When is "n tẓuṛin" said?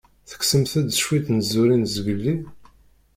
1.31-1.83